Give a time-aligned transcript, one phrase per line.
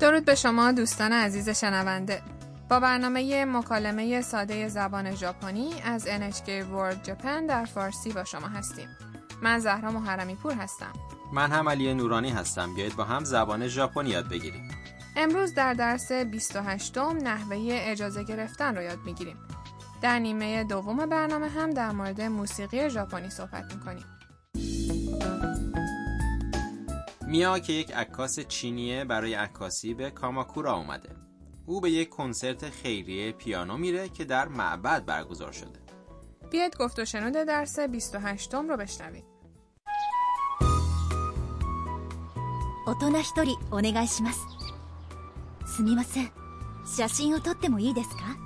[0.00, 2.22] درود به شما دوستان عزیز شنونده.
[2.68, 8.88] با برنامه مکالمه ساده زبان ژاپنی از NHK World Japan در فارسی با شما هستیم.
[9.42, 10.92] من زهرا محرمی پور هستم.
[11.32, 12.74] من هم علی نورانی هستم.
[12.74, 14.70] بیایید با هم زبان ژاپنی یاد بگیریم.
[15.16, 19.36] امروز در درس 28 نحوه اجازه گرفتن رو یاد می‌گیریم.
[20.02, 24.04] در نیمه دوم برنامه هم در مورد موسیقی ژاپنی صحبت می‌کنیم.
[27.29, 31.09] میا که یک عکاس چینیه برای عکاسی به کاماکورا اومده
[31.65, 35.79] او به یک کنسرت خیریه پیانو میره که در معبد برگزار شده
[36.51, 39.25] بیاید گفت و شنود درس 28 رو بشنوید
[42.87, 44.39] 大人一人お願いします
[45.65, 46.31] すみません
[46.85, 48.37] 写真を撮ってもいいですか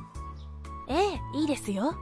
[0.88, 1.94] ええいいですよ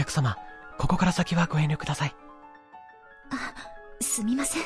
[0.00, 0.36] 客様
[0.78, 2.14] ここから先はご遠慮ください
[4.00, 4.62] すみません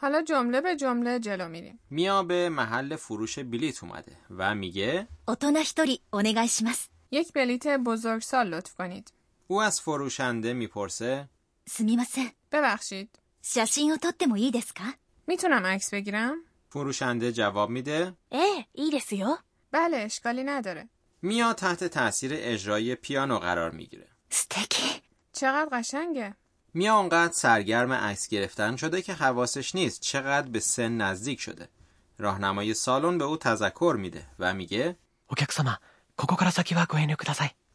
[0.00, 6.90] حالا جمله به جمله جلو میریم میا به محل فروش بلیت اومده و میگه 大人一人お願いします
[7.10, 9.12] یک بلیت بزرگسال لطف کنید
[9.46, 11.28] او از فروشنده میپرسه
[11.68, 13.08] すみません ببخشید
[13.42, 14.84] 写真を撮ってもいいですか
[15.26, 16.34] میتونم عکس بگیرم
[16.70, 19.38] فروشنده جواب میده ええいいですよ
[19.72, 20.88] بله اشکالی نداره
[21.25, 24.07] میا تحت تاثیر اجرای پیانو قرار می‌گیره.
[24.29, 25.01] ستکی
[25.33, 26.35] چقدر قشنگه.
[26.73, 31.69] میا اونقدر سرگرم عکس گرفتن شده که حواسش نیست چقدر به سن نزدیک شده.
[32.17, 34.95] راهنمای سالن به او تذکر میده و میگه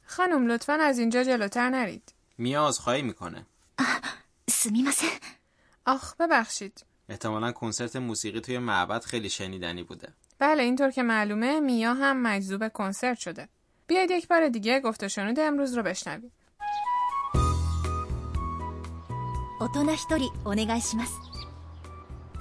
[0.06, 2.14] خانم لطفا از اینجا جلوتر نرید.
[2.38, 3.46] میا از خواهی می‌کنه
[5.86, 6.84] آخ ببخشید.
[7.08, 10.12] احتمالا کنسرت موسیقی توی معبد خیلی شنیدنی بوده.
[10.39, 13.49] بله اینطور که معلومه میا هم مجذوب کنسرت شده
[13.88, 16.31] بیاید یک بار دیگه گفت و شنود امروز رو بشنوید
[19.59, 21.14] 大人一人お願いします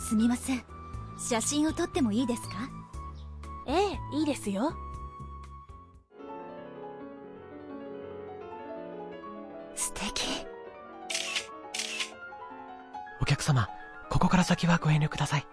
[0.09, 0.65] すみません
[1.19, 2.49] 写真を撮ってもいいですか
[3.69, 4.73] ええいいですよ
[9.77, 10.45] 素敵
[13.21, 13.69] お客様
[14.11, 15.47] ここから先はご遠慮ください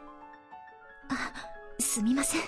[1.93, 2.41] すみません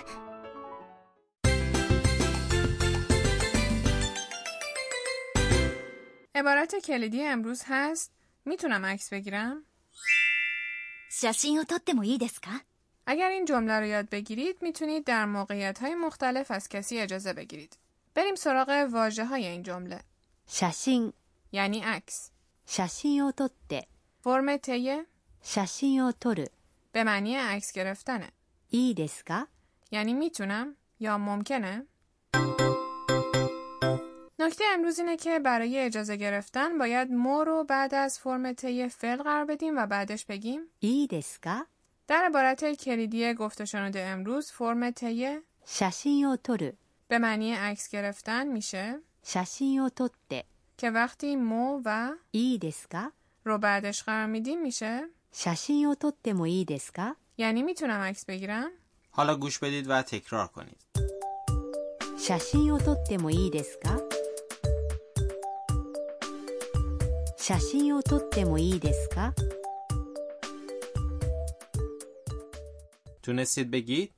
[6.34, 8.12] عبارت کلیدی امروز هست
[8.44, 9.64] میتونم عکس بگیرم؟
[11.10, 12.64] 写真を撮ってもいいですか
[13.06, 17.78] اگر این جمله رو یاد بگیرید میتونید در موقعیت های مختلف از کسی اجازه بگیرید.
[18.14, 20.00] بریم سراغ واژه های این جمله.
[20.46, 21.12] 写真
[21.52, 22.30] یعنی عکس.
[22.66, 23.88] 写真を撮って
[24.22, 25.06] فرم تیه
[25.42, 26.50] 写真を撮る
[26.92, 28.32] به معنی عکس گرفتنه.
[28.70, 29.48] いいですか
[29.90, 31.86] یعنی میتونم یا ممکنه؟
[34.38, 39.22] نکته امروز اینه که برای اجازه گرفتن باید مو رو بعد از فرم طی فعل
[39.22, 41.66] قرار بدیم و بعدش بگیم いいですか
[42.08, 46.76] در عبارت کلیدی گفت و شنود امروز فرم طی 写真を撮る
[47.08, 50.44] به معنی عکس گرفتن میشه 写真を撮って
[50.76, 53.12] که وقتی مو و いいですか
[53.44, 58.70] رو بعدش قرار میدیم میشه 写真を撮ってもいいですか یعنی میتونم عکس بگیرم
[59.10, 60.76] حالا گوش بدید و تکرار کنید
[62.18, 64.00] 写真を撮ってもいいですか
[67.36, 69.34] 写真を撮ってもいいですか
[73.22, 74.12] تونستید بگید؟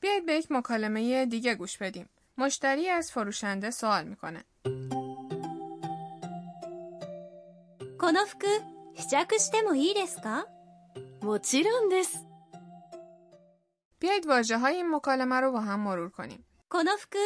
[0.00, 4.44] بیایید به یک مکالمه دیگه گوش بدیم مشتری از فروشنده سوال میکنه
[7.98, 8.46] この服
[8.96, 10.46] 試着してもいいですか
[11.22, 12.24] もちろんです
[14.00, 17.16] بیایید واژه های این مکالمه رو با هم مرور کنیم この服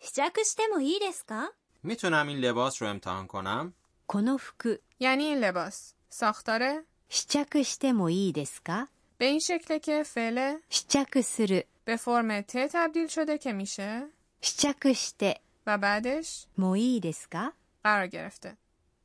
[0.00, 3.72] 試着してもいいですか میتونم این لباس رو امتحان کنم؟
[4.06, 8.88] この服 یعنی این لباس ساختاره 試着してもいいですか
[9.18, 14.08] به این شکل که فعل 試着する به فرم ت تبدیل شده که میشه
[14.42, 17.52] 試着して و بعدش もいいですか
[17.84, 18.56] قرار گرفته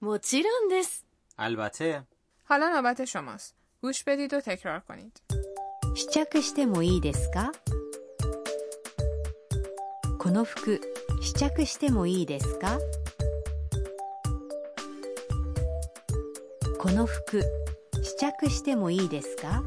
[0.01, 1.05] もちろんです
[1.37, 2.03] البته
[2.51, 5.21] حالا نوبت شماست گوش بدید و تکرار کنید
[5.95, 7.51] 試着してもいいですか
[10.19, 10.79] この服
[11.21, 12.79] 試着してもいいですか
[16.79, 17.41] この服
[18.03, 19.63] 試着してもいいですか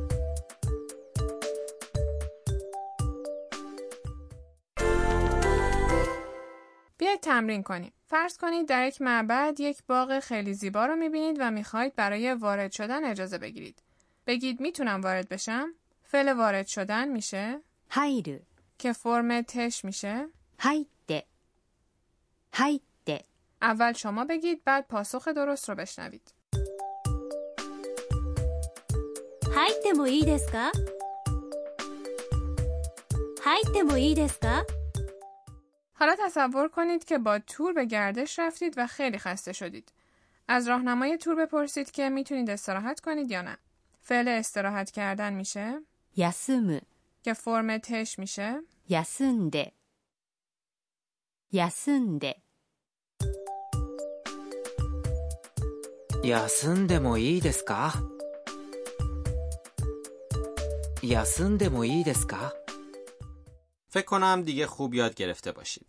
[7.15, 7.93] بیایید تمرین کنیم.
[8.07, 12.71] فرض کنید در یک معبد یک باغ خیلی زیبا رو می‌بینید و می‌خواهید برای وارد
[12.71, 13.83] شدن اجازه بگیرید.
[14.27, 15.73] بگید می‌تونم وارد بشم؟
[16.03, 18.41] فعل وارد شدن میشه؟ هایر
[18.79, 20.27] که فرم تش میشه؟
[20.59, 21.23] هایده
[22.53, 23.23] هایده
[23.61, 26.33] اول شما بگید بعد پاسخ درست رو بشنوید.
[29.55, 30.71] هایده مو ای دسکا؟
[33.45, 34.84] هایده مو ای دسکا؟
[35.99, 39.91] حالا تصور کنید که با تور به گردش رفتید و خیلی خسته شدید.
[40.47, 43.57] از راهنمای تور بپرسید که می‌تونید استراحت کنید یا نه.
[44.01, 45.81] فعل استراحت کردن میشه؟
[46.17, 46.81] یسم
[47.23, 49.71] که فرم تش میشه؟ یسنده
[51.51, 52.35] یسنده
[56.23, 57.91] یسنده مو ای دسکا.
[61.03, 62.64] یسنده مو ای دسکا.
[63.94, 65.86] فکر کنم دیگه خوب یاد گرفته باشید.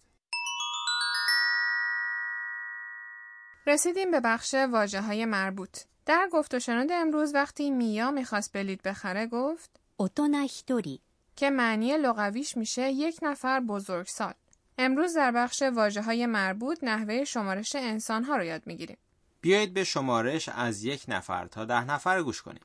[3.68, 5.78] رسیدیم به بخش واجه های مربوط.
[6.06, 9.70] در گفت و شنود امروز وقتی میا میخواست بلیت بخره گفت
[10.02, 11.00] 大人一人、
[11.36, 14.34] که معنی لغویش میشه یک نفر بزرگسال.
[14.78, 18.98] امروز در بخش واجه های مربوط نحوه شمارش انسان ها رو یاد میگیریم.
[19.42, 22.64] بیایید به شمارش از یک نفر تا ده نفر گوش کنیم.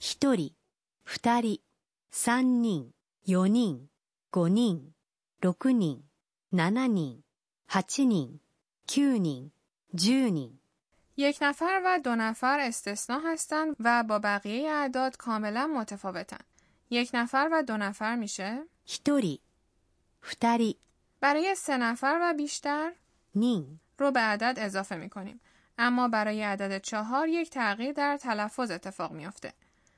[0.00, 0.50] 一人、
[1.04, 1.58] 二人、
[2.10, 2.92] 三人、
[3.24, 3.88] 四人、
[4.36, 4.94] 五人、
[5.40, 6.02] 六人、
[6.50, 7.22] 七人、
[7.66, 8.40] 八人、
[8.86, 9.50] 九人、
[9.96, 10.58] 十人。
[11.16, 16.44] یک نفر و دو نفر استثنا هستند و با بقیه اعداد کاملا متفاوتن.
[16.90, 19.38] یک نفر و دو نفر میشه 一人、
[20.20, 20.74] 二人、
[21.20, 22.92] برای سه نفر و بیشتر
[23.34, 25.40] 人、 رو به عدد اضافه میکنیم.
[25.78, 29.52] اما برای عدد چهار یک تغییر در تلفظ اتفاق میافته.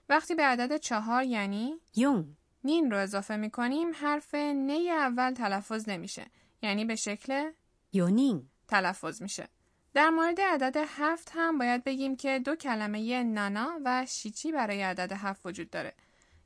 [0.08, 2.24] وقتی به عدد چهار یعنی 四、
[2.63, 6.25] نین رو اضافه می کنیم، حرف نی اول تلفظ نمیشه.
[6.61, 7.51] یعنی به شکل
[7.93, 9.47] یونین تلفظ میشه.
[9.93, 15.11] در مورد عدد هفت هم باید بگیم که دو کلمه نانا و شیچی برای عدد
[15.11, 15.93] هفت وجود داره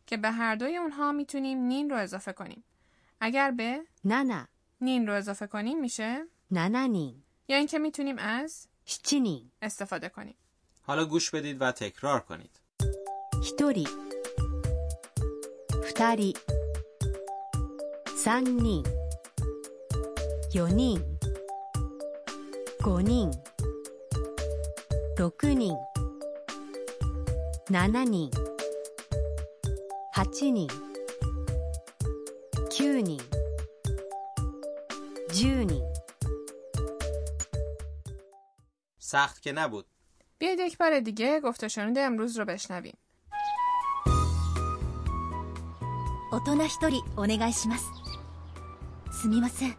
[0.07, 2.63] که به هر دوی اونها می‌تونیم نین رو اضافه کنیم.
[3.19, 4.47] اگر به نانا.
[4.81, 7.23] نین رو اضافه کنیم میشه؟ نانا نین.
[7.47, 9.51] یا اینکه می‌تونیم از شیچی نین.
[9.61, 10.35] استفاده کنیم.
[10.81, 12.59] حالا گوش بدید و تکرار کنید.
[15.92, 16.34] 二人、
[18.16, 18.82] 三人、
[20.50, 21.02] 四人、
[22.84, 23.30] 五人、
[25.16, 25.76] 六人、
[27.68, 28.28] 七人、
[30.12, 30.68] 八人、
[32.70, 33.18] 九人、
[35.30, 35.88] 十人。
[38.98, 39.86] سخت که نبود.
[40.38, 42.98] بیاید یک بار دیگه گفت و شنود امروز رو بشنویم.
[46.43, 47.85] 人一人お願いします。
[49.11, 49.75] すみません。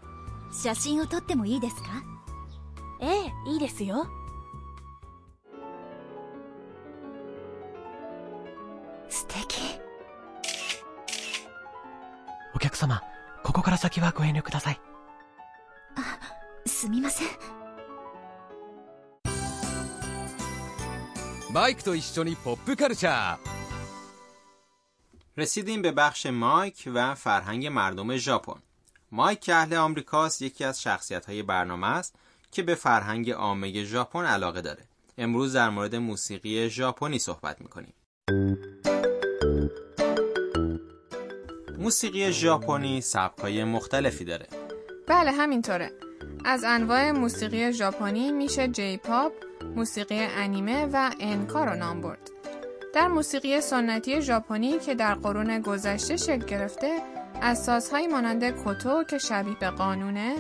[0.53, 2.03] 写真を撮ってもいいですか？
[3.01, 4.07] ええいいですよ。
[9.09, 9.61] 素敵。
[12.55, 13.03] お客様、
[13.43, 14.81] ここから先はご遠慮ください。
[16.67, 17.29] すみません。
[21.53, 23.64] マイクと一緒にポップカルチャー
[25.37, 28.63] رسیدیم به بخش مایک و فرهنگ مردم ژاپن.
[29.13, 32.15] مایک که اهل آمریکاست یکی از شخصیت های برنامه است
[32.53, 34.85] که به فرهنگ عامه ژاپن علاقه داره.
[35.19, 37.95] امروز در مورد موسیقی ژاپنی صحبت می‌کنیم.
[41.79, 44.47] موسیقی ژاپنی سبک‌های مختلفی داره.
[45.07, 45.93] بله همینطوره.
[46.45, 49.33] از انواع موسیقی ژاپنی میشه جی پاپ،
[49.77, 52.24] موسیقی انیمه و انکا رو نام برد.
[52.95, 57.03] در موسیقی سنتی ژاپنی که در قرون گذشته شکل گرفته
[57.43, 60.35] از سازهایی مانند کوتو که شبیه به قانونه،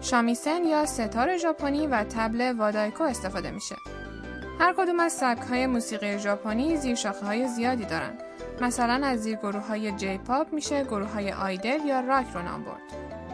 [0.00, 3.76] شامیسن یا ستار ژاپنی و طبل وادایکو استفاده میشه.
[4.60, 8.18] هر کدوم از سبک‌های موسیقی ژاپنی زیر های زیادی دارن.
[8.60, 12.82] مثلا از زیر گروه های J-pop میشه گروه های idol یا راک رو نام برد.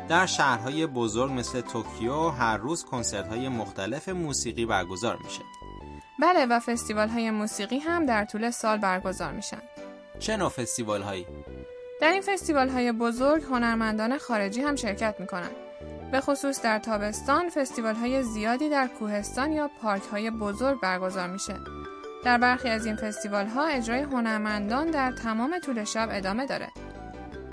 [0.09, 5.43] در شهرهای بزرگ مثل توکیو هر روز کنسرت‌های مختلف موسیقی برگزار میشه.
[6.19, 9.63] بله و فستیوال های موسیقی هم در طول سال برگزار میشن.
[10.19, 11.27] چه نوع فستیوال‌هایی؟
[12.01, 15.51] در این فستیوال های بزرگ هنرمندان خارجی هم شرکت می‌کنن.
[16.13, 21.55] به خصوص در تابستان فستیوال های زیادی در کوهستان یا پارک های بزرگ برگزار میشه.
[22.25, 26.69] در برخی از این فستیوال ها اجرای هنرمندان در تمام طول شب ادامه داره.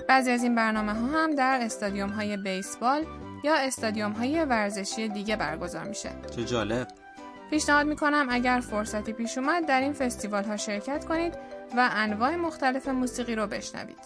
[0.08, 3.06] بعضی از این برنامه ها هم در استادیوم های بیسبال
[3.44, 6.10] یا استادیوم های ورزشی دیگه برگزار میشه.
[6.36, 7.03] چه جالب.
[7.54, 11.34] پیشنهاد می‌کنم اگر فرصتی پیش اومد در این فستیوال ها شرکت کنید
[11.76, 13.98] و انواع مختلف موسیقی رو بشنوید.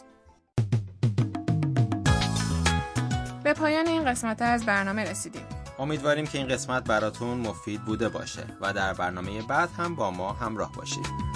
[3.45, 5.43] به پایان این قسمت از برنامه رسیدیم.
[5.79, 10.33] امیدواریم که این قسمت براتون مفید بوده باشه و در برنامه بعد هم با ما
[10.33, 11.28] همراه باشید.